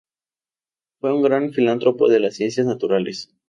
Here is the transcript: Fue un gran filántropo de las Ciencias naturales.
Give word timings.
Fue 0.99 1.13
un 1.13 1.21
gran 1.21 1.51
filántropo 1.53 2.07
de 2.09 2.19
las 2.21 2.33
Ciencias 2.33 2.65
naturales. 2.65 3.31